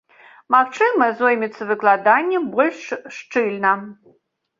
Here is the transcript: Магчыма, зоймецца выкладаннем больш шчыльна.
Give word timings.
Магчыма, 0.53 1.09
зоймецца 1.19 1.67
выкладаннем 1.71 2.47
больш 2.55 2.81
шчыльна. 3.19 3.75